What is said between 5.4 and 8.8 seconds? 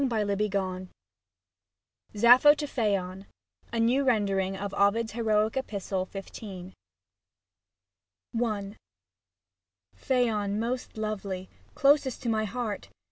EPISTLE, XV, I